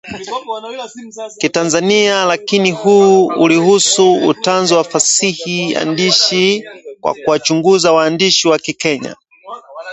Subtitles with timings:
[1.39, 6.63] Kitanzania lakini huu ulihusu utanzu wa fasihi andishi
[7.01, 9.15] kwa kuwachunguza waandishi wa Kikenya